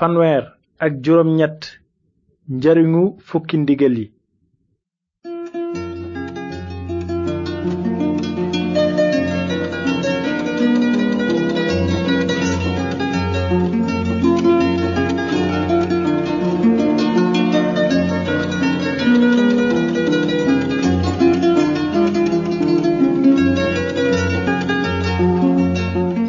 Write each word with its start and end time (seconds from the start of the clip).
fanweer 0.00 0.44
ak 0.84 0.92
juróom 1.04 1.30
ñett 1.38 1.60
njariñu 2.56 3.02
fukki 3.28 3.56
ndigal 3.62 3.94
yi. 4.00 4.06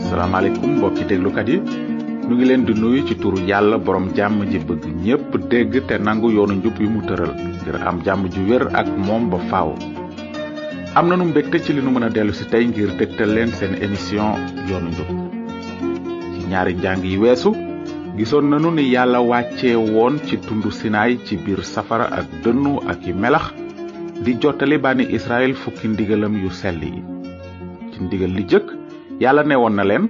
Salaamaaleykum 0.09 0.69
mbokki 0.77 1.03
déglukat 1.09 1.47
yi. 1.51 1.57
Nu 2.31 2.37
ngi 2.39 2.45
leen 2.47 2.63
di 2.63 2.73
nuyu 2.73 3.03
ci 3.07 3.15
turu 3.19 3.37
yàlla 3.43 3.77
borom 3.77 4.05
jàmm 4.15 4.45
ji 4.51 4.59
bëgg 4.67 4.83
ñépp 5.03 5.31
dégg 5.51 5.73
te 5.87 5.97
nangu 5.99 6.29
yoonu 6.31 6.53
njub 6.55 6.79
yi 6.79 6.87
mu 6.87 7.01
tëral 7.07 7.31
ngir 7.35 7.75
am 7.87 7.99
jàmm 8.05 8.29
ju 8.31 8.41
wér 8.49 8.63
ak 8.73 8.87
moom 9.05 9.27
ba 9.29 9.37
faaw. 9.49 9.75
am 10.95 11.07
nanu 11.09 11.25
mbégte 11.25 11.59
ci 11.63 11.73
li 11.73 11.81
nu 11.81 11.91
mën 11.91 12.03
a 12.03 12.09
dellu 12.09 12.31
si 12.31 12.45
tey 12.47 12.63
ngir 12.67 12.95
dégtal 12.95 13.33
leen 13.35 13.51
seen 13.51 13.75
émission 13.83 14.39
yoonu 14.69 14.89
njub 14.91 15.09
ci 16.33 16.47
ñaari 16.47 16.73
njàng 16.75 17.03
yi 17.03 17.17
weesu 17.17 17.51
gisoon 18.17 18.47
nanu 18.49 18.71
ni 18.71 18.83
yàlla 18.93 19.19
wàccee 19.19 19.75
woon 19.75 20.15
ci 20.25 20.37
tundu 20.39 20.71
sinaay 20.71 21.19
ci 21.25 21.35
biir 21.35 21.61
safara 21.63 22.05
ak 22.19 22.27
dënnu 22.43 22.79
ak 22.87 23.07
i 23.07 23.13
melax 23.13 23.51
di 24.23 24.37
jottali 24.39 24.77
bànni 24.77 25.03
israel 25.11 25.53
fukki 25.53 25.87
ndigalam 25.89 26.37
yu 26.43 26.49
sell 26.49 26.79
yi 26.81 27.03
ci 27.91 27.99
ndigal 28.03 28.31
li 28.31 28.43
jëkk 28.47 28.67
yàlla 29.19 29.43
ne 29.43 29.55
na 29.75 29.83
leen 29.83 30.07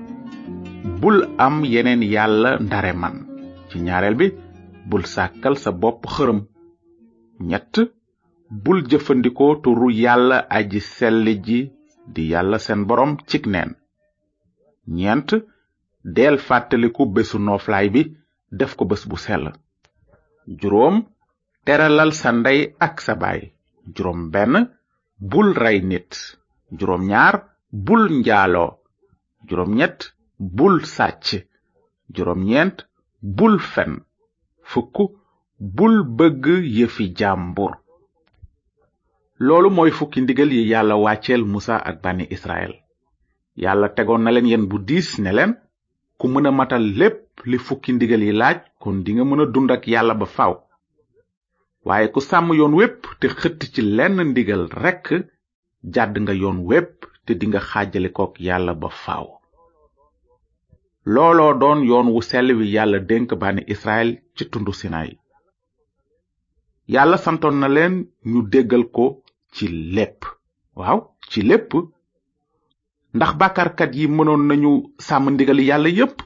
bul 0.83 1.17
am 1.37 1.63
yeneen 1.65 2.01
yàlla 2.13 2.51
ndare 2.59 2.93
man. 2.93 3.15
Ci 3.69 3.79
ñaareel 3.81 4.15
bi 4.15 4.27
bul 4.89 5.03
sàkkal 5.05 5.55
sa 5.57 5.71
bopp 5.71 6.05
xërëm. 6.13 6.39
Ñett 7.49 7.73
bul 8.63 8.79
jëfandikoo 8.89 9.55
turu 9.63 9.89
yàlla 10.03 10.37
aji 10.57 10.79
selli 10.81 11.33
ji 11.45 11.59
di 12.13 12.23
yàlla 12.31 12.57
seen 12.59 12.85
boroom 12.87 13.17
cig 13.27 13.45
neen. 13.47 13.75
Ñeent 14.87 15.29
deel 16.03 16.37
fàttaliku 16.47 17.05
bésu 17.13 17.37
nooflaay 17.39 17.87
bi 17.93 18.01
def 18.51 18.75
ko 18.75 18.85
bés 18.85 19.03
bu 19.09 19.17
sell. 19.17 19.45
Juróom 20.59 20.95
teralal 21.65 22.11
sa 22.13 22.31
ndey 22.31 22.59
ak 22.79 23.01
sa 23.01 23.15
baay. 23.15 23.41
Juróom 23.95 24.29
benn 24.33 24.69
bul 25.19 25.53
rey 25.53 25.79
nit. 25.81 26.11
Juróom 26.77 27.03
ñaar 27.07 27.35
bul 27.71 28.03
njaaloo. 28.19 28.71
Juróom 29.47 29.75
ñett 29.75 29.99
bul 30.41 30.75
sàcc 30.95 31.45
juróom 32.15 32.41
ñeent 32.49 32.77
bul 33.21 33.59
fen 33.59 33.91
fukk 34.71 34.95
bul 35.59 35.95
bëgg 36.17 36.45
yëfi 36.77 37.05
jàmbur. 37.17 37.71
Loolu 39.45 39.69
mooy 39.75 39.91
fukki 39.97 40.19
ndigal 40.21 40.51
yi 40.53 40.63
yàlla 40.71 40.95
wàcceel 41.03 41.43
musa 41.45 41.75
ak 41.89 42.01
bànni 42.03 42.25
israel. 42.35 42.73
Yàlla 43.63 43.87
tegoon 43.95 44.23
na 44.23 44.31
leen 44.31 44.47
yen 44.51 44.65
bu 44.69 44.77
diis 44.87 45.19
ne 45.19 45.31
leen 45.37 45.53
ku 46.17 46.27
mën 46.27 46.47
a 46.47 46.51
matal 46.51 46.83
lépp 46.99 47.21
li 47.49 47.57
fukki 47.57 47.91
ndigal 47.93 48.23
yi 48.23 48.31
laaj 48.41 48.57
kon 48.81 49.03
dinga 49.05 49.23
mën 49.25 49.41
a 49.41 49.45
dund 49.53 49.71
ak 49.71 49.83
yàlla 49.87 50.13
ba 50.21 50.25
faw. 50.25 50.53
Waaye 51.85 52.07
ku 52.13 52.19
sàmm 52.21 52.53
yoon 52.59 52.73
wépp 52.79 52.99
te 53.19 53.27
xëtt 53.27 53.61
ci 53.73 53.81
lenn 53.81 54.17
ndigal 54.31 54.63
rekk 54.83 55.07
jàdd 55.93 56.15
nga 56.21 56.33
yoon 56.33 56.59
wépp 56.69 57.05
te 57.25 57.33
dinga 57.39 57.59
xaajale 57.69 58.09
kook 58.17 58.33
yàlla 58.47 58.73
ba 58.73 58.89
faaw 58.89 59.40
looloo 61.05 61.53
doon 61.53 61.83
yoon 61.89 62.07
wu 62.13 62.21
sell 62.21 62.51
wi 62.57 62.65
yàlla 62.75 62.99
dénk 62.99 63.33
bànni 63.41 63.63
israel 63.67 64.09
ci 64.35 64.43
tundu 64.51 64.73
sinaay. 64.73 65.17
Yàlla 66.87 67.17
santoon 67.17 67.55
na 67.59 67.67
leen 67.67 67.93
ñu 68.25 68.41
déggal 68.51 68.83
ko 68.95 69.23
ci 69.53 69.67
lépp. 69.67 70.25
Waaw 70.75 70.99
ci 71.29 71.41
lépp. 71.41 71.71
Ndax 73.13 73.31
bàkkaarkat 73.39 73.91
yi 73.95 74.07
mënoon 74.07 74.43
nañu 74.47 74.71
sàmm 74.99 75.29
ndigali 75.33 75.63
yàlla 75.69 75.89
yépp? 75.89 76.17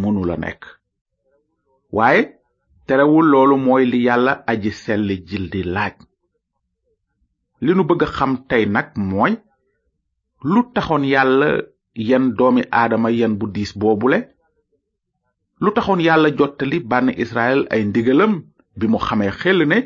Mënu 0.00 0.24
la 0.24 0.36
nekk. 0.36 0.62
Waaye 1.92 2.22
terewul 2.86 3.26
loolu 3.32 3.56
mooy 3.56 3.84
li 3.86 3.98
yàlla 4.06 4.32
aji 4.46 4.70
sell 4.72 5.08
jil 5.28 5.48
di 5.52 5.62
laaj. 5.62 5.94
Li 7.60 7.72
nu 7.74 7.84
bëgg 7.84 8.02
xam 8.16 8.32
tey 8.48 8.66
nag 8.66 8.88
mooy 8.96 9.32
lu 10.42 10.60
taxoon 10.74 11.04
yàlla 11.04 11.48
yen 11.94 12.34
doomi 12.36 12.62
aadama 12.70 13.10
yan 13.10 13.36
bu 13.38 13.46
boobule. 13.76 14.28
Lu 15.60 15.70
taxoon 15.72 16.00
yàlla 16.00 16.30
jottali 16.36 16.80
bànn 16.80 17.10
israel 17.16 17.66
ay 17.70 17.82
ndigalam 17.84 18.32
bi 18.78 18.86
mu 18.88 18.98
xamee 18.98 19.30
xel 19.30 19.58
ne 19.66 19.78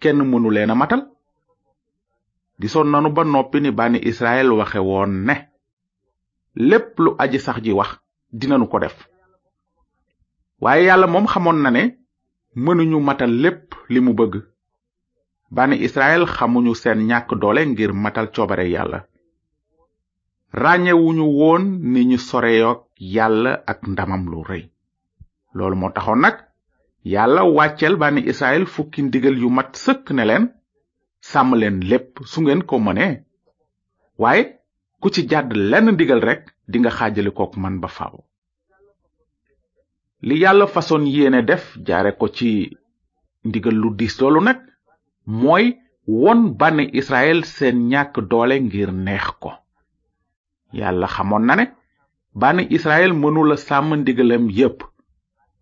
kenn 0.00 0.18
mënu 0.30 0.50
leen 0.50 0.70
a 0.70 0.74
matal. 0.74 1.02
Gisoon 2.60 2.90
nanu 2.90 3.10
ba 3.10 3.22
noppi 3.24 3.60
ni 3.60 3.70
bànni 3.70 3.98
israel 4.10 4.48
waxe 4.52 4.78
woon 4.78 5.10
ne 5.26 5.34
lépp 6.54 6.98
lu 6.98 7.10
aji 7.18 7.38
sax 7.40 7.58
ji 7.64 7.72
wax 7.72 7.90
dinanu 8.32 8.66
ko 8.68 8.78
def. 8.78 8.96
Waaye 10.60 10.84
yàlla 10.84 11.06
moom 11.06 11.26
xamoon 11.26 11.58
na 11.62 11.70
ne 11.70 11.82
mënuñu 12.64 13.00
matal 13.00 13.30
lépp 13.42 13.74
li 13.88 14.00
mu 14.00 14.12
bëgg. 14.14 14.34
Bànni 15.50 15.76
israel 15.86 16.26
xamuñu 16.26 16.74
seen 16.74 17.06
ñàkk 17.08 17.34
doole 17.40 17.62
ngir 17.66 17.92
matal 17.92 18.26
coobare 18.34 18.68
yàlla 18.70 19.06
ràññewuñu 20.52 21.24
woon 21.38 21.62
ni 21.92 22.04
ñu 22.06 22.18
soreyook 22.18 22.80
yàlla 22.98 23.62
ak 23.66 23.86
ndamam 23.88 24.24
lu 24.30 24.42
rëy. 24.48 24.64
Loolu 25.54 25.76
moo 25.76 25.90
taxoon 25.90 26.20
nag 26.20 26.36
yàlla 27.04 27.42
wàcceel 27.56 27.96
bànni 27.96 28.20
israel 28.32 28.66
fukki 28.66 29.02
ndigal 29.02 29.36
yu 29.42 29.48
mat 29.50 29.70
sëkk 29.84 30.10
ne 30.12 30.24
leen 30.24 30.44
sàmm 31.20 31.54
leen 31.60 31.80
lépp 31.90 32.18
su 32.24 32.40
ngeen 32.42 32.62
ko 32.62 32.78
mënee. 32.78 33.24
Waaye 34.18 34.42
ku 35.00 35.10
ci 35.10 35.26
jàdd 35.28 35.52
lenn 35.70 35.90
ndigal 35.92 36.20
rekk 36.28 36.44
dinga 36.68 36.90
xaajali 36.90 37.30
kook 37.32 37.56
man 37.56 37.80
ba 37.80 37.88
faaw. 37.88 38.16
Li 40.22 40.38
yàlla 40.42 40.66
façon 40.66 41.04
yéene 41.06 41.42
def 41.44 41.76
jaare 41.86 42.12
ko 42.18 42.28
ci 42.28 42.76
ndigal 43.44 43.74
lu 43.82 43.90
diis 43.98 44.14
loolu 44.20 44.40
nag 44.40 44.58
mooy 45.26 45.76
won 46.06 46.40
bànni 46.58 46.84
israel 47.00 47.44
seen 47.44 47.88
ñàkk 47.90 48.14
doole 48.30 48.56
ngir 48.60 48.90
neex 48.92 49.26
ko 49.42 49.50
yàlla 50.80 51.06
xamoon 51.14 51.44
na 51.46 51.54
ne 51.56 51.64
bànni 52.40 52.64
israel 52.76 53.12
mënula 53.22 53.56
sàmm 53.56 53.90
ndigalam 54.00 54.44
yépp 54.58 54.78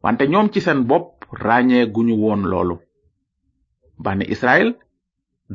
wante 0.02 0.22
ñoom 0.32 0.48
ci 0.52 0.60
seen 0.60 0.80
bopp 0.91 1.08
ràññee 1.44 1.86
guñu 1.94 2.14
woon 2.22 2.42
loolu. 2.50 2.76
Bànni 4.04 4.25
israel 4.34 4.69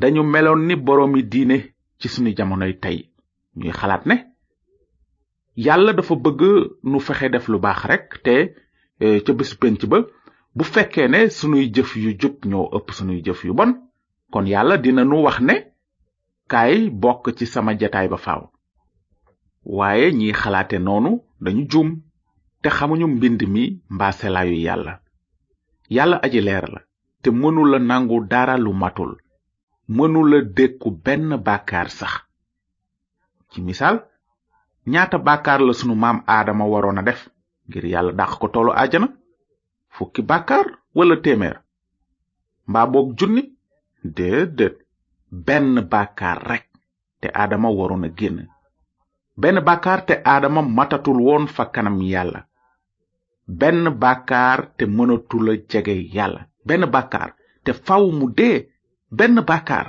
dañu 0.00 0.22
meloon 0.22 0.60
ni 0.66 0.74
boroomi 0.76 1.22
diine 1.32 1.56
ci 1.98 2.08
sunu 2.08 2.30
jamonoy 2.36 2.74
tey. 2.82 2.98
Ñuy 3.56 3.72
xalaat 3.72 4.06
ne 4.06 4.14
yàlla 5.56 5.92
dafa 5.92 6.14
bëgg 6.24 6.40
nu 6.90 6.98
fexe 7.00 7.28
def 7.30 7.48
lu 7.48 7.58
baax 7.58 7.80
rekk 7.90 8.08
te 8.24 8.34
ca 9.24 9.32
bésu 9.38 9.56
penc 9.60 9.84
ba 9.90 9.98
bu 10.56 10.64
fekkee 10.64 11.08
ne 11.08 11.28
sunuy 11.30 11.64
jëf 11.74 11.96
yu 11.96 12.10
jub 12.20 12.36
ñoo 12.50 12.66
ëpp 12.76 12.88
sunuy 12.96 13.22
jëf 13.24 13.44
yu 13.44 13.52
bon 13.54 13.72
kon 14.32 14.46
yàlla 14.46 14.76
dina 14.78 15.04
nu 15.04 15.16
wax 15.24 15.40
ne 15.40 15.54
kaay 16.48 16.90
bokk 16.90 17.24
ci 17.36 17.46
sama 17.46 17.74
jataay 17.78 18.08
ba 18.08 18.16
faaw. 18.16 18.42
Waaye 19.64 20.12
ñiy 20.12 20.32
xalaate 20.32 20.78
noonu 20.78 21.10
dañu 21.44 21.62
juum 21.70 21.88
te 22.62 22.68
xamuñu 22.76 23.06
mbind 23.08 23.40
mi 23.54 23.62
mbaaselaayu 23.94 24.54
yàlla. 24.66 24.92
Yàlla 25.96 26.16
aji 26.24 26.40
leer 26.40 26.66
la 26.74 26.80
te 27.22 27.30
mënula 27.30 27.78
nangu 27.78 28.16
dara 28.30 28.56
lu 28.64 28.72
matul 28.72 29.12
mënula 29.96 30.38
dékku 30.56 30.88
benn 31.04 31.36
bàkkaar 31.46 31.88
sax. 31.98 32.12
Ci 33.50 33.60
misaal 33.62 33.96
ñaata 34.86 35.18
bàkkaar 35.18 35.60
la 35.66 35.72
sunu 35.72 35.94
maam 35.94 36.18
aadama 36.26 36.64
waroon 36.72 36.98
a 36.98 37.02
def 37.02 37.20
ngir 37.68 37.84
yàlla 37.92 38.12
dàq 38.12 38.32
ko 38.40 38.46
toolu 38.48 38.72
àjjana? 38.82 39.08
Fukki 39.94 40.22
bàkkaar 40.22 40.66
wala 40.94 41.16
téeméer? 41.24 41.56
Mbaa 42.68 42.86
boog 42.92 43.08
junni? 43.18 43.42
Déedéet 44.16 44.76
benn 45.46 45.80
bàkkaar 45.92 46.38
rekk 46.50 46.66
te 47.20 47.28
aadama 47.40 47.68
waroon 47.78 48.04
a 48.04 48.08
génn. 48.18 48.38
Benn 49.42 49.58
bàkkaar 49.68 50.00
te 50.08 50.14
aadama 50.32 50.62
matatul 50.62 51.18
woon 51.26 51.46
fa 51.54 51.64
kanam 51.74 51.98
yàlla. 52.12 52.40
Benn 53.60 53.84
bàkkaar 54.02 54.58
te 54.76 54.84
mënatula 54.96 55.52
jege 55.70 55.94
yàlla. 56.16 56.42
Benn 56.66 56.84
bàkkaar 56.94 57.30
te 57.64 57.72
faw 57.86 58.04
mu 58.18 58.26
dee. 58.38 58.58
Benn 59.18 59.36
bàkkaar 59.50 59.86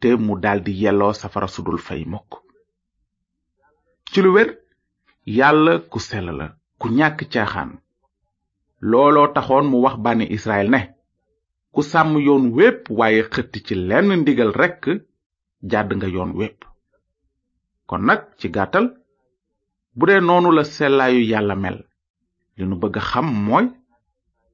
te 0.00 0.08
mu 0.16 0.32
daldi 0.44 0.72
yelloo 0.82 1.12
safara 1.12 1.46
sudul 1.54 1.78
fay 1.86 2.04
mokk 2.12 2.32
ci 4.12 4.22
lu 4.22 4.30
wér 4.34 4.48
yàlla 5.26 5.72
ku 5.90 5.98
sell 6.00 6.28
la 6.38 6.46
ku 6.80 6.88
ñàkk 6.88 7.20
caaxaan. 7.32 7.70
Looloo 8.90 9.28
taxoon 9.34 9.66
mu 9.70 9.76
wax 9.84 9.96
bànni 10.04 10.26
israel 10.36 10.68
ne 10.70 10.80
ku 11.74 11.80
sàmm 11.90 12.12
yoon 12.26 12.44
wépp 12.56 12.82
waaye 12.98 13.22
xëtt 13.32 13.52
ci 13.66 13.74
lenn 13.88 14.08
ndigal 14.20 14.52
rekk 14.60 14.82
jàdd 15.70 15.90
nga 15.96 16.08
yoon 16.14 16.32
wépp 16.40 16.58
kon 17.90 18.02
nag 18.06 18.20
ci 18.38 18.46
gàttal 18.54 18.86
bu 19.96 20.06
dee 20.06 20.20
noonu 20.20 20.50
la 20.56 20.62
sellaayu 20.64 21.22
yàlla 21.32 21.54
mel 21.62 21.78
li 22.56 22.64
nu 22.66 22.76
bëgg 22.82 22.96
xam 23.10 23.26
mooy 23.46 23.66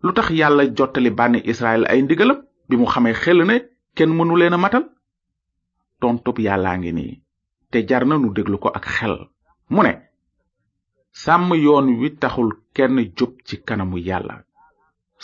lu 0.04 0.10
tax 0.16 0.28
yàlla 0.40 0.62
jottali 0.76 1.10
bànni 1.18 1.40
israel 1.52 1.82
ay 1.90 2.00
ndigalam 2.02 2.38
bi 2.68 2.74
mu 2.80 2.86
xamee 2.92 3.14
xel 3.22 3.38
ne 3.48 3.56
kenn 3.96 4.10
mënu 4.16 4.34
leen 4.40 4.54
a 4.56 4.58
matal? 4.64 4.84
Tontub 6.00 6.36
yàllaa 6.46 6.76
ngi 6.78 6.92
nii 6.98 7.12
te 7.70 7.78
jar 7.88 8.04
na 8.06 8.14
nu 8.18 8.28
déglu 8.36 8.56
ko 8.62 8.68
ak 8.78 8.86
xel. 8.96 9.14
Mu 9.72 9.80
ne 9.82 9.92
sàmm 11.22 11.50
yoon 11.64 11.86
wi 12.00 12.08
taxul 12.20 12.50
kenn 12.76 12.96
jub 13.16 13.32
ci 13.46 13.54
kanamu 13.66 13.96
yàlla. 14.08 14.34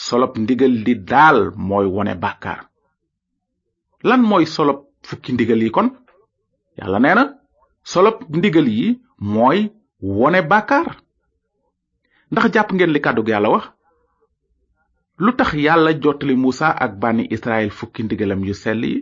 Solop 0.04 0.32
ndigal 0.42 0.74
li 0.84 0.94
daal 1.10 1.38
mooy 1.68 1.86
wone 1.94 2.14
bàkkaar. 2.22 2.60
Lan 4.08 4.22
mooy 4.30 4.44
solop 4.54 4.80
fukki 5.08 5.30
ndigal 5.32 5.62
yi 5.64 5.70
kon? 5.76 5.88
Yàlla 6.78 6.98
nee 7.00 7.41
solop 7.90 8.16
ndigal 8.38 8.68
yi 8.76 8.88
mooy 9.32 9.58
wone 10.00 10.40
bàkkaar. 10.50 10.88
Ndax 12.30 12.46
jàpp 12.54 12.70
ngeen 12.72 12.92
li 12.94 13.00
kàddug 13.04 13.28
yàlla 13.32 13.48
wax? 13.54 13.64
Lu 15.24 15.30
tax 15.38 15.50
yàlla 15.54 15.90
musa 16.36 16.68
ak 16.84 16.92
bànni 17.00 17.24
israel 17.34 17.70
fukki 17.78 18.02
ndigalam 18.04 18.44
yu 18.48 18.54
sell 18.62 18.82
yi? 18.84 18.96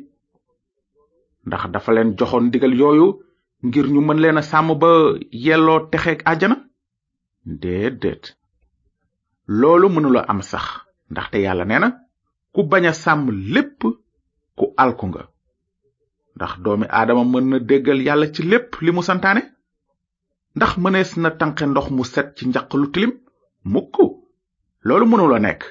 Ndax 1.46 1.62
dafa 1.72 1.90
leen 1.94 2.10
joxoon 2.18 2.44
ndigal 2.48 2.74
yooyu 2.80 3.06
ngir 3.66 3.86
ñu 3.92 4.00
mën 4.06 4.18
leen 4.22 4.38
a 4.38 4.42
sàmm 4.50 4.70
ba 4.80 4.88
yelloo 5.44 5.80
texeeg 5.90 6.20
àjjana? 6.30 6.56
Déedéet. 7.62 8.24
Loolu 9.58 9.88
mënula 9.94 10.20
am 10.32 10.40
sax 10.50 10.64
ndaxte 11.10 11.36
yàlla 11.44 11.64
nee 11.64 11.78
na 11.82 11.88
ku 12.54 12.60
bañ 12.70 12.84
a 12.86 12.92
sàmm 12.92 13.26
ku 14.58 14.64
alku 14.82 15.06
ndax 16.40 16.56
doomi 16.64 16.86
aadama 16.88 17.24
mën 17.32 17.44
na 17.50 17.58
déggal 17.68 18.00
yàlla 18.06 18.26
ci 18.34 18.42
lépp 18.50 18.70
li 18.84 18.90
mu 18.92 19.02
santaane? 19.02 19.42
Ndax 20.56 20.72
mënees 20.82 21.10
na 21.22 21.30
tànqe 21.38 21.64
ndox 21.66 21.86
mu 21.96 22.04
set 22.12 22.28
ci 22.36 22.44
njaq 22.48 22.68
lu 22.80 22.86
tilim? 22.92 23.12
Mukk. 23.72 23.94
Loolu 24.86 25.38
nekk. 25.46 25.62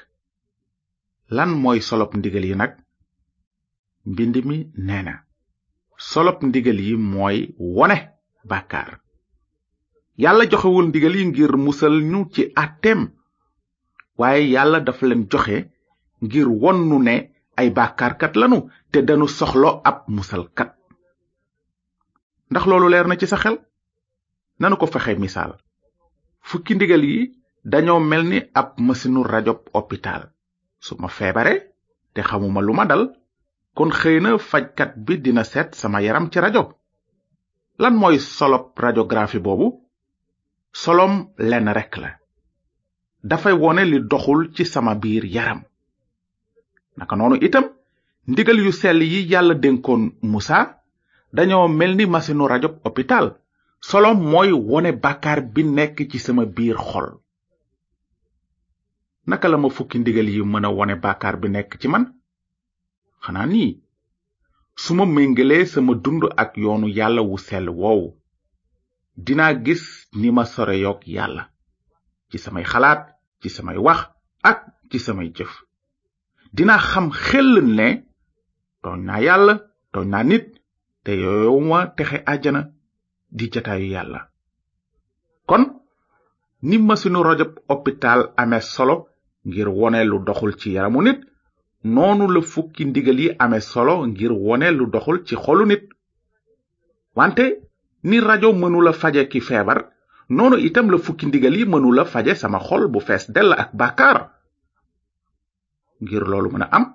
Lan 1.35 1.49
mooy 1.61 1.79
solop 1.81 2.11
ndigal 2.15 2.45
yi 2.45 2.55
nag? 2.55 2.71
Mbind 4.05 4.35
mi 4.47 4.57
nee 4.87 5.03
na 5.07 5.13
solop 6.09 6.39
ndigal 6.43 6.79
yi 6.87 6.95
mooy 7.13 7.37
wone 7.75 7.97
bàkkaar. 8.49 8.89
Yàlla 10.23 10.43
joxewul 10.51 10.87
ndigal 10.89 11.15
yi 11.17 11.25
ngir 11.29 11.53
musal 11.65 11.95
ñu 12.11 12.19
ci 12.33 12.41
àtteem 12.63 13.01
waaye 14.19 14.43
yàlla 14.53 14.79
dafa 14.85 15.05
leen 15.07 15.23
joxe 15.31 15.57
ngir 16.23 16.47
won 16.61 16.77
nu 16.89 16.99
ne 17.07 17.15
ay 17.59 17.69
bàkkaarkat 17.77 18.33
lanu 18.41 18.59
te 18.91 18.99
danu 19.07 19.27
soxlo 19.27 19.69
ab 19.89 19.97
musalkat 20.07 20.69
ndax 22.49 22.65
loolu 22.65 22.87
leer 22.89 23.07
na 23.07 23.15
ci 23.17 23.27
sa 23.27 23.37
xel? 23.37 23.57
Nanu 24.59 24.75
ko 24.77 24.85
fexe 24.87 25.15
misaal. 25.15 25.51
Fukki 26.41 26.73
ndigal 26.75 27.03
yi 27.03 27.19
dañoo 27.71 27.99
mel 27.99 28.23
ni 28.31 28.39
ab 28.59 28.69
masinu 28.87 29.23
rajob 29.23 29.59
opitaal 29.73 30.23
su 30.85 30.95
ma 31.01 31.07
feebare 31.07 31.53
te 32.13 32.21
xamuma 32.21 32.61
lu 32.61 32.73
ma 32.73 32.85
dal 32.85 33.03
kon 33.75 33.91
xëy 33.99 34.17
na 34.21 34.37
fajkat 34.37 34.91
bi 35.05 35.13
dina 35.23 35.43
seet 35.43 35.69
sama 35.75 36.01
yaram 36.01 36.29
ci 36.31 36.39
rajo. 36.39 36.63
Lan 37.81 37.95
mooy 37.95 38.19
solop 38.19 38.77
radiographie 38.79 39.39
boobu? 39.39 39.67
Solom 40.71 41.13
lenn 41.37 41.69
rekk 41.77 41.95
la. 41.97 42.09
Dafay 43.23 43.53
wone 43.53 43.83
li 43.85 43.99
doxul 44.11 44.51
ci 44.55 44.65
sama 44.65 44.95
biir 44.95 45.25
yaram 45.25 45.61
naka 46.97 47.15
noonu 47.15 47.35
itam 47.47 47.65
ndigal 48.27 48.59
yu 48.65 48.71
sell 48.71 49.01
yi 49.01 49.19
yàlla 49.31 49.53
dénkoon 49.63 50.11
musa 50.21 50.57
dañoo 51.35 51.67
mel 51.67 51.95
ni 51.95 52.05
masinu 52.05 52.47
rajob 52.47 52.73
opitaal 52.87 53.27
solom 53.81 54.17
mooy 54.31 54.51
wone 54.51 54.91
bàkkaar 55.03 55.39
bi 55.53 55.63
nekk 55.63 55.97
ci 56.11 56.19
sama 56.19 56.45
biir 56.45 56.75
xol. 56.77 57.07
Naka 59.27 59.47
la 59.49 59.57
ma 59.57 59.69
fukki 59.69 59.97
ndigal 59.99 60.29
yi 60.29 60.41
mën 60.43 60.65
a 60.65 60.69
wone 60.77 60.95
bàkkaar 61.03 61.35
bi 61.41 61.47
nekk 61.49 61.71
ci 61.81 61.87
man? 61.87 62.03
Xanaa 63.23 63.45
nii 63.45 63.69
su 64.75 64.93
ma 64.95 65.05
méngalee 65.05 65.65
sama 65.65 65.93
dund 66.03 66.23
ak 66.43 66.51
yoonu 66.57 66.87
yàlla 66.97 67.21
wu 67.21 67.37
sell 67.37 67.69
woowu 67.69 68.07
dinaa 69.25 69.53
gis 69.65 69.83
ni 70.19 70.31
ma 70.31 70.43
sore 70.45 70.75
yoog 70.83 71.01
yàlla 71.15 71.43
ci 72.31 72.37
samay 72.43 72.63
xalaat 72.71 73.01
ci 73.41 73.49
samay 73.49 73.77
wax 73.85 73.99
ak 74.49 74.59
ci 74.91 74.97
samay 74.99 75.29
jëf 75.35 75.51
dinaa 76.53 76.77
xam 76.89 77.07
xel 77.11 77.61
ne 77.77 77.87
tooñ 78.83 78.99
naa 79.07 79.21
yàlla 79.27 79.53
tooñ 79.93 80.07
naa 80.09 80.23
nit 80.23 80.45
te 81.03 81.11
yooyuma 81.21 81.79
texe 81.97 82.17
àjjana 82.25 82.61
di 83.37 83.45
jataayu 83.53 83.87
yàlla. 83.95 84.19
Kon 85.49 85.63
ni 86.61 86.77
masinu 86.77 87.23
rajab 87.23 87.51
opitaal 87.67 88.21
amee 88.37 88.61
solo 88.61 88.95
ngir 89.45 89.67
wone 89.69 90.03
lu 90.05 90.19
doxul 90.27 90.55
ci 90.59 90.71
yaramu 90.73 91.01
nit 91.01 91.19
noonu 91.83 92.27
la 92.33 92.41
fukki 92.41 92.85
ndigal 92.85 93.19
yi 93.19 93.29
amee 93.39 93.61
solo 93.61 94.05
ngir 94.07 94.31
wone 94.31 94.71
lu 94.71 94.85
doxul 94.93 95.23
ci 95.25 95.35
xolu 95.35 95.65
nit. 95.65 95.83
Wante 97.15 97.45
ni 98.03 98.19
rajo 98.19 98.53
mënula 98.53 98.93
faje 98.93 99.27
ki 99.29 99.39
feebar 99.41 99.79
noonu 100.29 100.57
itam 100.57 100.89
la 100.91 100.97
fukki 100.97 101.25
ndigal 101.27 101.55
yi 101.57 101.65
mënula 101.65 102.05
faje 102.05 102.35
sama 102.35 102.59
xol 102.59 102.87
bu 102.87 102.99
fees 102.99 103.31
dell 103.31 103.53
ak 103.53 103.69
bàkkaar 103.73 104.29
ngir 106.01 106.23
loolu 106.31 106.49
mën 106.51 106.63
a 106.63 106.67
am 106.77 106.85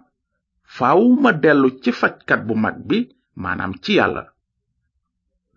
faaw 0.77 1.01
ma 1.23 1.33
dellu 1.33 1.69
ci 1.83 1.91
fajkat 1.93 2.41
bu 2.47 2.55
mag 2.55 2.77
bi 2.89 2.99
maanaam 3.43 3.73
ci 3.83 3.93
yàlla. 3.99 4.23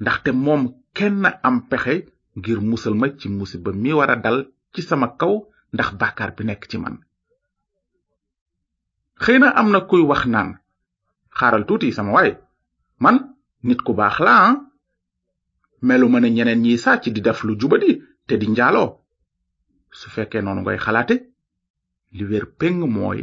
Ndaxte 0.01 0.29
moom 0.31 0.63
kenn 0.93 1.23
am 1.47 1.67
pexe 1.69 1.95
ngir 2.37 2.59
musal 2.61 2.93
ma 2.95 3.07
ci 3.19 3.27
musiba 3.29 3.71
mi 3.71 3.91
wara 3.93 4.15
dal 4.15 4.37
ci 4.73 4.81
sama 4.81 5.07
kaw 5.19 5.33
ndax 5.73 5.89
bàkkaar 5.99 6.31
bi 6.35 6.43
nekk 6.45 6.63
ci 6.69 6.77
man. 6.77 6.95
Xëy 9.23 9.37
na 9.39 9.49
am 9.59 9.71
na 9.71 9.79
kuy 9.89 10.01
wax 10.09 10.25
naan 10.33 10.49
xaaral 11.37 11.65
tuuti 11.67 11.91
sama 11.91 12.11
waay 12.15 12.31
man 13.03 13.17
nit 13.63 13.81
ku 13.85 13.93
baax 13.93 14.19
laa 14.19 14.55
melu 15.87 16.07
ma 16.09 16.19
ne 16.19 16.29
ñeneen 16.29 16.61
ñiy 16.61 16.77
sàcc 16.83 17.03
di 17.13 17.21
def 17.21 17.43
lu 17.43 17.53
jubadi 17.59 17.91
te 18.27 18.37
di 18.37 18.47
njaaloo. 18.49 18.89
Su 19.99 20.09
fekkee 20.09 20.41
noonu 20.41 20.61
ngay 20.61 20.77
xalaate 20.85 21.15
li 22.17 22.23
wér 22.29 22.45
peng 22.59 22.79
mooy 22.95 23.19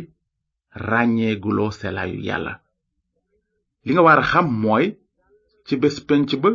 ràññeeguloo 0.74 1.70
selaayu 1.70 2.20
yàlla. 2.28 2.60
Li 3.84 3.92
nga 3.92 4.02
war 4.02 4.18
a 4.18 4.22
xam 4.22 4.46
mooy 4.62 4.86
ci 5.66 5.76
bés 5.76 5.96
penc 6.08 6.30
ba 6.42 6.50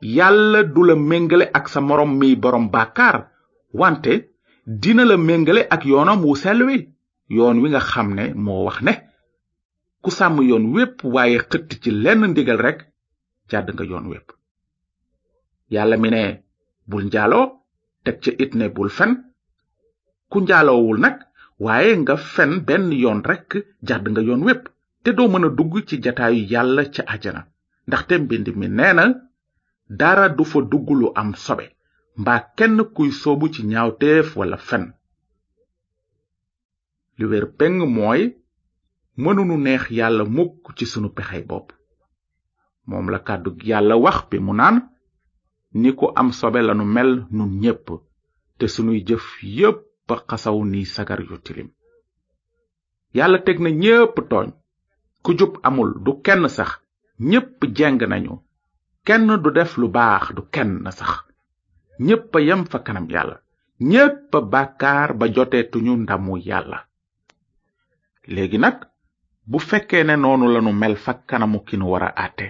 yàlla 0.00 0.62
du 0.64 0.82
la 0.84 0.94
méngale 0.94 1.50
ak 1.52 1.68
sa 1.68 1.80
morom 1.80 2.18
miy 2.18 2.36
borom 2.36 2.68
bàkkaar 2.70 3.16
wante 3.72 4.12
dina 4.66 5.04
la 5.04 5.16
méngale 5.16 5.66
ak 5.70 5.84
yoonam 5.84 6.24
wu 6.24 6.34
sell 6.36 6.62
wi. 6.68 6.76
Yoon 7.28 7.58
wi 7.62 7.68
nga 7.70 7.80
xam 7.80 8.08
ne 8.14 8.24
moo 8.34 8.64
wax 8.66 8.78
ne 8.82 8.92
ku 10.02 10.10
sàmm 10.10 10.42
yoon 10.48 10.64
wépp 10.74 10.96
waaye 11.14 11.38
xëtt 11.50 11.70
ci 11.82 11.90
lenn 11.90 12.22
ndigal 12.30 12.58
rekk 12.66 12.80
jàdd 13.50 13.68
nga 13.74 13.84
yoon 13.84 14.06
wépp. 14.12 14.28
Yàlla 15.70 15.96
mi 15.96 16.10
ne 16.10 16.22
bul 16.88 17.04
njaaloo 17.06 17.46
teg 18.04 18.16
ca 18.22 18.30
it 18.42 18.54
ne 18.54 18.68
bul 18.68 18.90
fen. 18.90 19.12
Ku 20.30 20.40
njaaloowul 20.40 20.98
nag 21.00 21.16
waaye 21.58 21.96
nga 22.02 22.16
fen 22.16 22.52
benn 22.66 22.92
yoon 23.02 23.20
rekk 23.30 23.50
jàdd 23.88 24.04
nga 24.10 24.22
yoon 24.28 24.42
wépp 24.46 24.64
te 25.02 25.10
doo 25.16 25.28
mën 25.28 25.44
a 25.46 25.48
dugg 25.58 25.74
ci 25.88 25.94
jataayu 26.04 26.42
yàlla 26.52 26.84
ca 26.94 27.02
àjjana. 27.14 27.42
ndaxte 27.86 28.14
mbind 28.18 28.46
mi 28.58 28.66
nee 28.68 28.92
na 28.98 29.04
dara 30.00 30.28
du 30.36 30.44
fa 30.50 30.58
dugg 30.70 30.88
lu 31.00 31.06
am 31.20 31.30
sobe 31.44 31.66
mbaa 32.20 32.40
kenn 32.56 32.76
kuy 32.94 33.10
soobu 33.20 33.46
ci 33.54 33.60
ñaawteef 33.70 34.36
wala 34.38 34.56
fen. 34.68 34.84
Li 37.18 37.24
wér 37.30 37.46
peng 37.58 37.78
mooy 37.96 38.22
mënunu 39.22 39.56
neex 39.64 39.84
yàlla 39.98 40.24
mukk 40.36 40.74
ci 40.76 40.84
sunu 40.86 41.08
pexey 41.16 41.42
bopp. 41.50 41.68
Moom 42.88 43.06
la 43.12 43.18
kàddu 43.26 43.50
yàlla 43.70 43.94
wax 44.04 44.18
bi 44.30 44.38
mu 44.46 44.52
naan 44.54 44.76
ni 45.80 45.90
ku 45.98 46.06
am 46.20 46.28
sobe 46.38 46.60
lanu 46.62 46.84
mel 46.84 47.10
nun 47.36 47.50
ñépp 47.62 47.86
te 48.58 48.66
sunuy 48.74 48.98
jëf 49.08 49.24
yépp 49.42 49.78
xasaw 50.28 50.58
ni 50.64 50.84
sagar 50.84 51.20
yu 51.20 51.36
tilim. 51.44 51.68
Yàlla 53.14 53.38
teg 53.46 53.58
na 53.60 53.70
ñépp 53.70 54.16
tooñ. 54.30 54.48
Ku 55.22 55.30
jub 55.38 55.58
amul 55.62 55.90
du 56.04 56.20
kenn 56.22 56.48
sax. 56.48 56.70
Ñépp 57.18 57.64
jeng 57.76 58.02
nañu. 58.08 58.34
Kenn 59.04 59.26
du 59.42 59.50
def 59.50 59.76
lu 59.76 59.88
baax 59.88 60.34
du 60.34 60.42
kenn 60.54 60.90
sax. 60.90 61.12
Ñépp 61.98 62.34
a 62.36 62.40
yem 62.40 62.64
fa 62.66 62.78
kanam 62.78 63.08
yàlla. 63.10 63.40
Ñépp 63.80 64.34
a 64.34 64.40
bàkkaar 64.40 65.14
ba 65.18 65.26
joteetuñu 65.34 65.96
ndamu 65.96 66.36
yàlla. 66.38 66.78
Léegi 68.26 68.58
nag 68.58 68.76
bu 69.46 69.58
fekkee 69.58 70.04
ne 70.04 70.16
noonu 70.16 70.46
lanu 70.52 70.72
mel 70.72 70.96
fa 70.96 71.12
kanamu 71.14 71.58
ki 71.66 71.76
nu 71.76 71.86
wara 71.92 72.08
àtte 72.16 72.46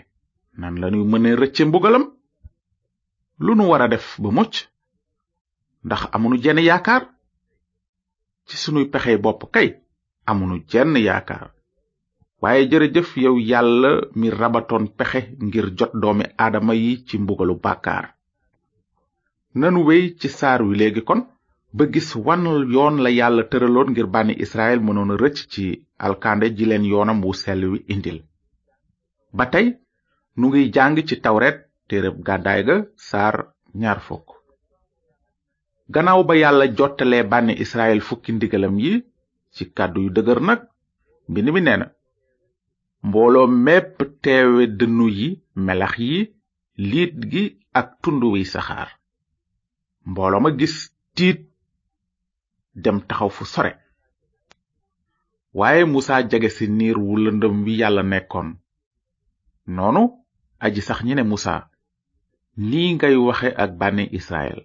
nan 0.56 0.78
lanuy 0.80 1.04
mëne 1.04 1.34
rëcce 1.37 1.64
mbugalam? 1.64 2.04
Lu 3.38 3.54
nu 3.54 3.64
wara 3.70 3.88
def 3.88 4.20
ba 4.20 4.30
mucc? 4.30 4.54
Ndax 5.84 6.02
amunu 6.12 6.37
jenn 6.42 6.58
yaakaar 6.58 7.02
ci 8.48 8.56
sunuy 8.62 8.86
pexey 8.92 9.16
bopp 9.24 9.40
kay 9.54 9.68
amunu 10.30 10.56
jenn 10.70 10.96
yaakaar. 11.06 11.50
Waaye 12.42 12.68
jërëjëf 12.70 13.10
yow 13.24 13.36
yàlla 13.50 13.90
mi 14.18 14.28
rabatoon 14.40 14.84
pexe 14.98 15.20
ngir 15.44 15.66
jot 15.78 15.92
doomi 16.02 16.24
aadama 16.42 16.74
yi 16.82 16.92
ci 17.06 17.14
mbugalu 17.18 17.54
bàkkaar. 17.64 18.04
Nanu 19.60 19.80
wey 19.88 20.02
ci 20.20 20.28
saar 20.38 20.60
wi 20.66 20.74
léegi 20.80 21.02
kon 21.08 21.20
ba 21.76 21.84
gis 21.92 22.10
wan 22.26 22.42
yoon 22.74 22.96
la 23.04 23.10
yàlla 23.18 23.42
tëraloon 23.50 23.88
ngir 23.90 24.06
bànni 24.14 24.34
israel 24.44 24.80
mënoon 24.86 25.12
a 25.14 25.16
rëcc 25.22 25.38
ci 25.52 25.64
alkande 26.06 26.46
ji 26.56 26.64
leen 26.66 26.84
yoonam 26.92 27.18
wu 27.24 27.32
sell 27.42 27.62
wi 27.72 27.78
indil. 27.94 28.18
Ba 29.36 29.44
tey 29.52 29.66
nu 30.38 30.46
ngi 30.48 30.62
jàng 30.74 30.96
ci 31.08 31.16
tawret 31.24 31.56
téereb 31.88 32.16
gàddaay 32.26 32.60
ga 32.68 32.76
saar 33.08 33.34
ñaar 33.80 33.98
gannaaw 35.92 36.22
ba 36.28 36.34
yàlla 36.42 36.66
jottalee 36.78 37.22
bànni 37.30 37.54
israel 37.64 38.00
fukki 38.00 38.30
ndigalam 38.32 38.76
yi 38.84 38.92
ci 39.54 39.62
kàddu 39.76 40.00
yu 40.04 40.10
dëgër 40.16 40.40
nag 40.48 40.60
mbind 41.28 41.48
mi 41.54 41.60
nee 41.60 41.76
na 41.80 41.86
mbooloo 43.06 43.46
mépp 43.66 43.96
teewe 44.22 44.62
dënnu 44.78 45.06
yi 45.18 45.28
melax 45.66 45.94
yi 46.08 46.18
liit 46.90 47.14
gi 47.30 47.44
ak 47.78 47.88
tund 48.02 48.22
wi 48.32 48.42
saxaar. 48.52 48.88
Mbooloo 50.10 50.40
ma 50.42 50.50
gis 50.58 50.74
tiit 51.16 51.40
dem 52.82 52.98
taxaw 53.08 53.30
fu 53.36 53.44
sore. 53.52 53.72
Waaye 55.58 55.84
musaa 55.92 56.22
jege 56.30 56.48
ci 56.56 56.64
niir 56.78 56.96
wu 57.04 57.12
lëndëm 57.24 57.54
wi 57.64 57.72
yàlla 57.80 58.02
nekkoon. 58.02 58.48
Noonu 59.74 60.02
aji 60.64 60.80
sax 60.86 60.98
ñi 61.06 61.14
ne 61.14 61.22
musa 61.30 61.54
nii 62.68 62.88
ngay 62.94 63.16
waxe 63.26 63.48
ak 63.62 63.70
bànni 63.80 64.04
israel. 64.18 64.58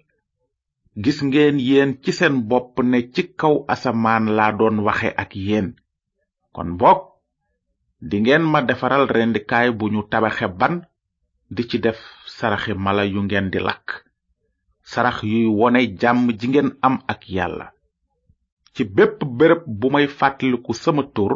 Gis 0.96 1.22
ngeen 1.22 1.58
yéen 1.60 2.00
ci 2.02 2.12
seen 2.12 2.42
bopp 2.48 2.78
ne 2.82 3.10
ci 3.12 3.22
kaw 3.36 3.64
asamaan 3.68 4.26
laa 4.36 4.52
doon 4.52 4.78
waxe 4.86 5.14
ak 5.16 5.34
yéen. 5.36 5.74
Kon 6.52 6.76
boog 6.78 7.00
dingeen 8.00 8.42
ma 8.42 8.62
defaral 8.62 9.06
rendikaay 9.08 9.70
bu 9.78 9.88
ñu 9.90 10.02
tabaxe 10.10 10.46
ban 10.58 10.74
di 11.50 11.62
ci 11.68 11.78
def 11.78 11.98
saraxi 12.26 12.72
mala 12.74 13.04
yu 13.06 13.22
ngeen 13.22 13.50
di 13.50 13.58
lakk. 13.58 14.04
Sarax 14.82 15.22
yuy 15.22 15.46
wone 15.46 15.80
jàmm 16.00 16.30
ji 16.38 16.46
ngeen 16.48 16.70
am 16.82 16.98
ak 17.12 17.28
yàlla. 17.28 17.72
Ci 18.74 18.84
bépp 18.84 19.24
béréb 19.38 19.62
bu 19.66 19.90
may 19.90 20.06
fàttaliku 20.08 20.72
sama 20.74 21.02
tur 21.14 21.32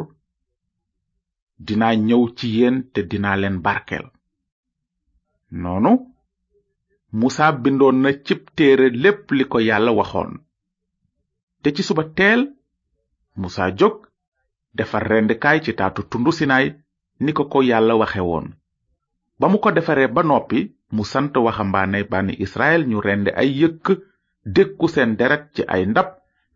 dinaa 1.59 1.95
ñëw 1.95 2.23
ci 2.37 2.47
yéen 2.57 2.83
te 2.93 3.01
dinaa 3.01 3.35
leen 3.37 3.61
barkeel. 3.61 4.05
Noonu 5.51 6.14
musa 7.21 7.47
bindoon 7.63 7.97
na 8.03 8.09
cib 8.25 8.41
téere 8.59 8.87
lépp 9.03 9.31
li 9.37 9.45
ko 9.51 9.57
yàlla 9.63 9.91
waxoon. 9.99 10.31
Te 11.61 11.71
ci 11.75 11.81
suba 11.87 12.03
teel 12.17 12.41
musa 13.41 13.65
jóg 13.79 13.95
defar 14.77 15.03
rendkaay 15.11 15.57
ci 15.63 15.71
taatu 15.79 16.01
tundu 16.11 16.31
sinaay 16.37 16.65
ni 17.23 17.31
ko 17.37 17.43
ko 17.51 17.59
yàlla 17.69 17.95
waxe 18.01 18.19
woon. 18.29 18.47
Ba 19.39 19.47
mu 19.51 19.57
ko 19.63 19.71
defaree 19.71 20.07
ba 20.15 20.21
noppi 20.23 20.59
mu 20.95 21.03
sant 21.11 21.33
waxambaane 21.45 21.99
bànni 22.11 22.33
israel 22.45 22.81
ñu 22.89 22.99
rend 23.07 23.27
ay 23.41 23.49
yëkk 23.61 23.85
dékku 24.55 24.85
seen 24.93 25.15
deret 25.19 25.43
ci 25.55 25.61
ay 25.73 25.83
ndab 25.91 26.07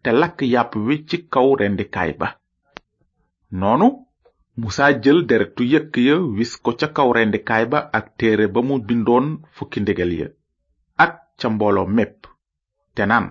te 0.04 0.10
lakk 0.20 0.38
yàpp 0.54 0.76
wi 0.88 0.96
ci 1.08 1.18
kaw 1.34 1.48
rendikaay 1.60 2.12
ba. 2.20 2.28
Noonu 3.60 3.88
musa 4.62 4.86
jël 5.04 5.20
deretu 5.30 5.64
yëkk 5.74 5.94
ya 6.08 6.16
wis 6.38 6.52
ko 6.64 6.72
ca 6.80 6.88
kaw 6.96 7.10
rendikaay 7.18 7.66
ba 7.72 7.80
ak 7.98 8.06
téere 8.18 8.46
ba 8.54 8.60
mu 8.68 8.76
bindoon 8.88 9.26
fukki 9.56 9.80
ndigal 9.82 10.12
ya 10.22 10.28
ca 11.40 11.48
mbooloo 11.50 11.88
mépp. 11.98 12.28
Te 12.96 13.06
naan 13.06 13.28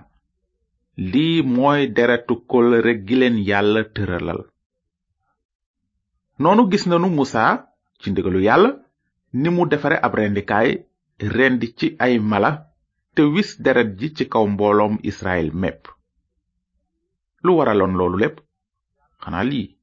lii 1.11 1.41
mooy 1.55 1.81
deretu 1.95 2.33
kóllëre 2.49 2.93
gi 3.07 3.15
leen 3.19 3.37
yàlla 3.49 3.81
tëralal. 3.95 4.41
Noonu 6.39 6.63
gis 6.71 6.85
nanu 6.87 7.09
musa 7.17 7.43
ci 7.99 8.11
ndigalu 8.11 8.39
yàlla 8.47 8.69
ni 9.33 9.49
mu 9.49 9.65
defare 9.71 9.97
ab 10.05 10.13
rendikaay 10.19 10.69
rendi 11.35 11.67
ci 11.77 11.87
ay 12.05 12.19
mala 12.19 12.51
te 13.15 13.21
wis 13.33 13.49
deret 13.63 13.89
ji 13.99 14.07
ci 14.15 14.23
kaw 14.31 14.45
mbooloom 14.47 14.97
israel 15.03 15.51
mépp. 15.61 15.87
Lu 17.43 17.51
waraloon 17.57 17.93
loolu 17.97 18.17
lépp? 18.17 18.37
Xanaa 19.21 19.43
lii 19.43 19.78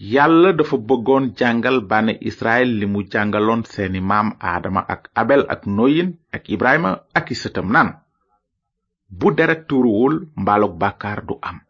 yàlla 0.00 0.52
dafa 0.56 0.76
bëggoon 0.78 1.34
jàngal 1.36 1.80
bane 1.84 2.16
israel 2.20 2.68
li 2.80 2.86
mu 2.86 3.02
jàngaloon 3.12 3.62
seeni 3.64 4.00
maam 4.00 4.32
aadama 4.40 4.80
ak 4.88 5.10
abel 5.14 5.44
ak 5.48 5.66
noyin 5.66 6.16
ak 6.32 6.48
ibrahima 6.48 6.90
ak 7.14 7.30
i 7.30 7.34
sëtam 7.34 7.68
naan 7.72 7.90
bu 9.10 9.34
deret 9.36 9.66
tuuruwul 9.68 10.26
mbaalug 10.36 10.78
bàkkaar 10.78 11.24
du 11.26 11.34
am. 11.42 11.60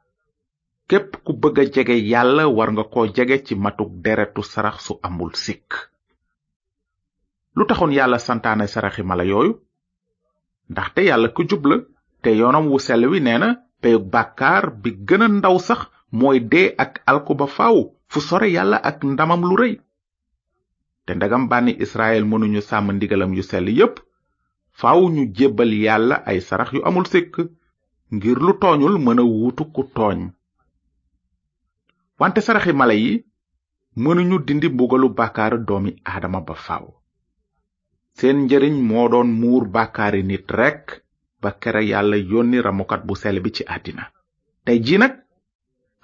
Képp 0.89 1.17
ku 1.25 1.33
bëgg 1.33 1.59
a 1.59 1.65
jege 1.75 1.97
yàlla 2.13 2.47
war 2.49 2.71
nga 2.73 2.85
ko 2.85 3.07
jege 3.07 3.43
ci 3.45 3.55
matuk 3.55 3.91
deretu 4.05 4.43
sarax 4.43 4.85
su 4.87 4.99
amul 5.03 5.35
sikk. 5.35 5.75
Lu 7.57 7.67
taxoon 7.67 7.93
yàlla 7.93 8.19
santaane 8.19 8.67
saraxi 8.67 9.03
mala 9.03 9.25
yooyu? 9.25 9.59
Ndaxte 10.71 11.01
yàlla 11.05 11.29
ku 11.29 11.43
jubla 11.49 11.77
te 12.23 12.31
yoonam 12.31 12.67
wu 12.71 12.79
sell 12.79 13.07
wi 13.11 13.21
nee 13.21 13.39
na 13.39 13.49
peyug 13.81 14.05
bàkkaar 14.13 14.71
bi 14.83 14.91
gën 15.09 15.23
a 15.23 15.29
ndaw 15.29 15.59
sax 15.59 15.81
mooy 16.13 16.39
dee 16.41 16.75
ak 16.79 17.03
alku 17.07 17.35
ba 17.35 17.47
faaw 17.47 17.79
fu 18.11 18.19
sore 18.21 18.49
yàlla 18.57 18.77
ak 18.89 19.05
ndamam 19.05 19.43
lu 19.49 19.55
rëy. 19.61 19.75
Te 21.07 21.15
ndegam 21.15 21.45
bànni 21.51 21.73
israel 21.85 22.25
mënuñu 22.31 22.61
sàmm 22.69 22.89
ndigalam 22.93 23.33
yu 23.37 23.43
sell 23.51 23.69
yépp. 23.79 23.97
Faaw 24.81 25.01
ñu 25.15 25.23
jébbal 25.37 25.73
yàlla 25.85 26.17
ay 26.31 26.39
sarax 26.41 26.69
yu 26.75 26.81
amul 26.89 27.07
sikk. 27.13 27.35
Ngir 28.15 28.39
lu 28.47 28.53
tooñul 28.61 28.97
mën 29.05 29.19
a 29.21 29.23
wuutu 29.23 29.65
ku 29.75 29.83
tooñ. 29.97 30.19
Wante 32.19 32.41
saraxi 32.41 32.73
mala 32.73 32.95
yi 32.95 33.13
mënuñu 34.03 34.37
dindi 34.47 34.69
mbugalu 34.69 35.09
bàkkaar 35.19 35.55
doomi 35.67 35.91
aadama 36.05 36.41
ba 36.41 36.55
faaw. 36.55 36.87
Seen 38.19 38.37
njëriñ 38.45 38.75
moo 38.89 39.09
doon 39.09 39.29
muur 39.41 39.65
bàkkaari 39.75 40.23
nit 40.25 40.51
rekk 40.51 40.87
ba 41.43 41.51
kere 41.61 41.83
yàlla 41.91 42.17
yónni 42.17 42.59
ramukat 42.61 43.03
bu 43.07 43.15
sell 43.15 43.41
bi 43.41 43.51
ci 43.53 43.63
àddina. 43.75 44.05
Tey 44.65 44.79
ji 44.85 44.99
nag 44.99 45.13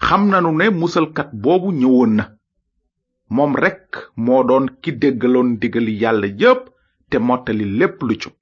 xam 0.05 0.29
nanu 0.31 0.51
ne 0.53 0.71
musalkat 0.71 1.29
boobu 1.33 1.73
ñëwoon 1.73 2.13
na. 2.17 2.25
moom 3.29 3.57
rekk 3.57 4.13
moo 4.17 4.45
doon 4.45 4.67
ki 4.83 4.93
déggaloon 4.93 5.59
digali 5.61 5.93
yàlla 6.03 6.27
yépp 6.27 6.69
te 7.11 7.19
mottali 7.19 7.65
lépp 7.79 8.03
lu 8.03 8.15
jub. 8.21 8.33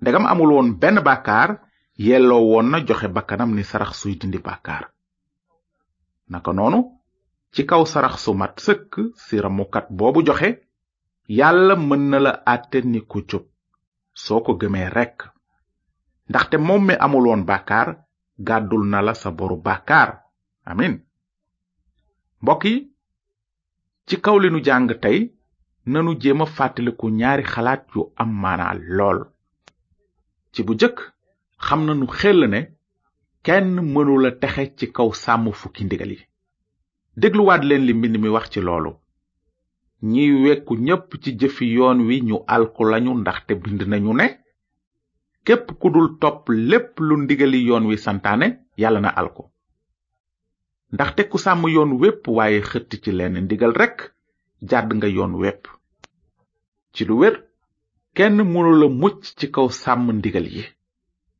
ndegam 0.00 0.26
amul 0.26 0.52
woon 0.52 0.68
benn 0.80 1.00
bàkkaar 1.04 1.60
yelloo 1.98 2.44
woon 2.50 2.70
na 2.70 2.78
joxe 2.86 3.08
bakkanam 3.08 3.54
ni 3.54 3.62
sarax 3.64 3.92
suy 4.00 4.14
dindi 4.18 4.38
bàkkaar. 4.38 4.90
naka 6.28 6.52
noonu 6.52 6.80
ci 7.52 7.64
kaw 7.66 7.84
sarax 7.86 8.16
su 8.24 8.34
mat 8.34 8.54
sëkk 8.60 8.92
si 9.14 9.40
ramukat 9.40 9.86
boobu 9.90 10.22
joxe 10.26 10.48
yàlla 11.28 11.74
mën 11.76 12.02
na 12.10 12.18
la 12.18 12.32
àtte 12.46 12.78
ni 12.84 13.00
ku 13.00 13.18
jub 13.28 13.44
soo 14.14 14.40
ko 14.40 14.52
gëmee 14.60 14.88
rekk. 14.90 15.18
ndaxte 16.28 16.56
moom 16.58 16.84
mi 16.86 16.94
amul 16.98 17.26
woon 17.26 17.44
bàkkaar 17.44 17.88
gàddul 18.38 18.84
na 18.88 19.00
la 19.02 19.14
sa 19.14 19.30
boru 19.30 19.56
bàkkaar. 19.56 20.10
Amin. 20.64 20.94
Mbokk 22.42 22.64
yi 22.64 22.90
ci 24.06 24.16
kaw 24.20 24.38
li 24.38 24.48
nu 24.50 24.60
jàng 24.64 24.88
tey 25.02 25.18
nanu 25.86 26.14
jéem 26.20 26.40
a 26.42 26.46
fàttaliku 26.46 27.06
ñaari 27.10 27.44
xalaat 27.52 27.82
yu 27.94 28.12
am 28.16 28.30
maanaa 28.42 28.74
lool. 28.96 29.18
Ci 30.52 30.62
bu 30.66 30.72
jëkk 30.80 30.98
xam 31.66 31.80
nanu 31.86 32.06
xel 32.18 32.40
ne 32.52 32.60
kenn 33.42 33.74
mënula 33.92 34.30
texe 34.40 34.64
ci 34.78 34.86
kaw 34.96 35.08
sàmm 35.22 35.52
fukki 35.52 35.84
ndigal 35.84 36.10
yi. 36.12 36.20
Dégluwaat 37.20 37.62
leen 37.64 37.84
li 37.86 37.92
mbind 37.94 38.16
mi 38.20 38.28
wax 38.28 38.46
ci 38.52 38.60
loolu. 38.60 38.92
Ñiy 40.02 40.32
wekku 40.44 40.74
ñépp 40.86 41.10
ci 41.22 41.30
jëfi 41.40 41.64
yoon 41.76 41.98
wi 42.08 42.16
ñu 42.28 42.36
alku 42.54 42.82
lañu 42.84 43.12
ndaxte 43.20 43.52
bind 43.62 43.82
nañu 43.88 44.12
ne 44.14 44.26
képp 45.46 45.66
ku 45.80 45.88
dul 45.94 46.08
topp 46.20 46.48
lépp 46.70 46.98
lu 47.06 47.14
ndigali 47.22 47.58
yoon 47.68 47.84
wi 47.88 47.96
santaane 48.04 48.46
yàlla 48.82 49.00
na 49.00 49.08
alku 49.20 49.42
ndaxte 50.92 51.22
ku 51.30 51.36
sàmm 51.44 51.62
yoon 51.74 51.90
wépp 52.02 52.22
waaye 52.36 52.60
xëtt 52.70 52.90
ci 53.02 53.10
lenn 53.18 53.36
ndigal 53.44 53.72
rekk 53.80 53.98
jàdd 54.70 54.90
nga 54.96 55.08
yoon 55.16 55.32
wépp. 55.42 55.62
ci 56.94 57.02
lu 57.08 57.14
wér 57.20 57.34
kenn 58.16 58.36
mënula 58.52 58.88
mucc 59.00 59.20
ci 59.38 59.46
kaw 59.54 59.68
sàmm 59.82 60.06
ndigal 60.18 60.46
yi. 60.54 60.64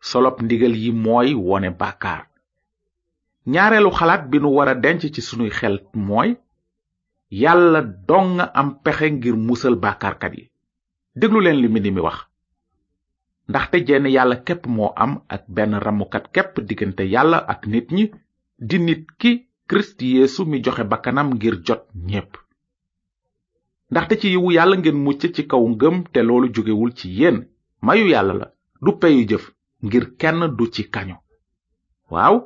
solop 0.08 0.36
ndigal 0.42 0.74
yi 0.82 0.90
mooy 1.04 1.30
wone 1.48 1.70
bàkkaar. 1.80 2.22
ñaareelu 3.52 3.90
xalaat 3.98 4.22
bi 4.30 4.38
nu 4.40 4.48
wara 4.56 4.74
denc 4.84 5.00
ci 5.14 5.20
sunuy 5.28 5.50
xel 5.58 5.76
mooy 6.08 6.30
yàlla 7.42 7.80
dong 8.08 8.38
am 8.60 8.68
pexe 8.84 9.06
ngir 9.10 9.36
musal 9.46 9.74
bàkkaarkat 9.84 10.32
yi. 10.38 10.44
déglu 11.20 11.40
leen 11.40 11.58
li 11.60 11.68
mbind 11.68 11.88
mi 11.94 12.00
wax 12.06 12.18
ndaxte 13.48 13.76
jenn 13.86 14.06
yàlla 14.16 14.36
képp 14.46 14.66
moo 14.66 14.92
am 14.96 15.12
ak 15.28 15.42
benn 15.48 15.74
ramukat 15.84 16.24
képp 16.34 16.60
diggante 16.68 17.02
yàlla 17.14 17.38
ak 17.52 17.66
nit 17.66 17.90
ñi 17.96 18.04
di 18.58 18.78
nit 18.78 19.06
ki 19.20 19.30
kirist 19.68 20.02
yeesu 20.02 20.44
mi 20.46 20.62
joxe 20.64 20.84
bakkanam 20.84 21.28
ngir 21.34 21.54
jot 21.66 21.82
ñépp. 22.08 22.32
ndaxte 23.90 24.14
ci 24.20 24.28
yiwu 24.32 24.50
yàlla 24.52 24.76
ngeen 24.76 24.98
mucc 25.04 25.22
ci 25.34 25.42
kaw 25.50 25.64
ngëm 25.68 25.96
te 26.12 26.20
loolu 26.22 26.48
jógewul 26.54 26.92
ci 26.98 27.08
yéen. 27.18 27.46
mayu 27.82 28.06
yàlla 28.08 28.34
la 28.34 28.46
du 28.82 28.92
peyu 29.00 29.26
jëf 29.28 29.44
ngir 29.82 30.16
kenn 30.20 30.40
du 30.56 30.66
ci 30.74 30.82
kañu. 30.90 31.16
waaw 32.10 32.36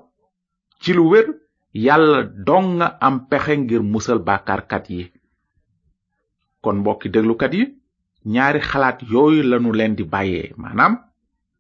ci 0.81 0.93
lu 0.93 1.03
wér 1.11 1.27
yàlla 1.75 2.23
dong 2.47 2.81
am 3.01 3.27
pexe 3.29 3.57
ngir 3.57 3.83
musal 3.83 4.19
bàkkaarkat 4.19 4.91
yi. 4.91 5.13
kon 6.63 6.77
mbokki 6.81 7.09
déglukat 7.11 7.53
yi 7.55 7.80
ñaari 8.27 8.61
xalaat 8.61 8.99
yooyu 9.13 9.43
lanu 9.43 9.73
leen 9.73 9.95
di 9.97 10.05
bàyyee 10.05 10.53
maanaam 10.57 10.99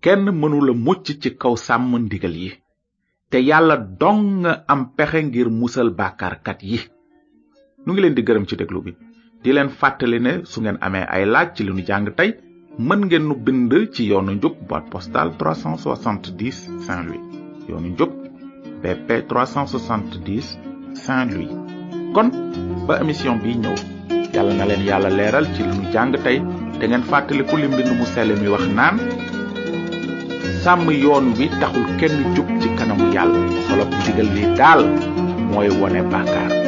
kenn 0.03 0.25
mënula 0.41 0.73
mucc 0.87 1.05
ci 1.23 1.31
kaw 1.41 1.55
sàmm 1.57 1.93
ndigal 1.99 2.37
yi 2.37 2.51
te 3.31 3.39
yàlla 3.49 3.77
dong 4.01 4.45
am 4.73 4.81
pexe 4.97 5.21
ngir 5.23 5.49
musal 5.51 5.91
bàkkaarkat 5.99 6.63
yi. 6.63 6.79
Nu 7.85 7.93
ngi 7.93 8.01
leen 8.03 8.15
di 8.17 8.23
gërëm 8.23 8.45
ci 8.49 8.57
déglu 8.57 8.81
bi. 8.85 8.93
Di 9.43 9.53
leen 9.53 9.69
fàttali 9.79 10.19
ne 10.21 10.33
su 10.51 10.61
ngeen 10.61 10.79
amee 10.87 11.07
ay 11.15 11.25
laaj 11.33 11.49
ci 11.55 11.63
li 11.65 11.73
nu 11.73 11.83
jàng 11.89 12.09
tey 12.19 12.31
mën 12.79 13.01
ngeen 13.07 13.25
nu 13.29 13.35
bind 13.45 13.73
ci 13.95 14.03
yoonu 14.11 14.33
njub 14.35 14.55
boîte 14.69 14.91
postale 14.91 15.31
370 15.39 16.53
Saint-Louis. 16.87 17.23
Yoonu 17.69 17.89
njub 17.95 18.11
BP 18.83 19.09
370 19.29 20.59
Saint-Louis. 21.05 21.53
Kon 22.15 22.29
ba 22.87 23.01
émission 23.03 23.37
bi 23.43 23.55
ñëw 23.63 23.75
yàlla 24.35 24.53
na 24.59 24.65
leen 24.71 24.83
yàlla 24.89 25.11
leeral 25.19 25.47
ci 25.55 25.63
lu 25.67 25.73
nu 25.79 25.85
jàng 25.93 26.13
tey 26.25 26.39
te 26.79 26.85
ngeen 26.87 27.03
fàttaliku 27.11 27.55
li 27.57 27.67
mbind 27.73 27.91
mu 27.99 28.05
sell 28.15 28.31
wax 28.55 28.65
naan 28.79 28.97
sàmm 30.65 30.89
yoon 31.05 31.27
wi 31.39 31.47
taxul 31.61 31.87
kenn 32.01 32.17
jub 32.35 32.47
ci 32.61 32.69
kanamu 32.79 33.07
yàlla. 33.15 33.41
Xolob 33.69 33.91
ndigal 34.01 34.29
li 34.37 34.43
daal 34.59 34.83
mooy 35.53 35.69
wone 35.81 36.01
bàkkaar. 36.13 36.60